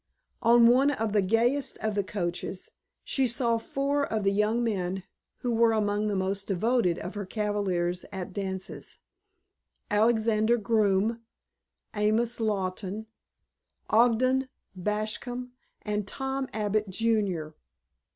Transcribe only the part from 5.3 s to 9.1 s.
who were among the most devoted of her cavaliers at dances: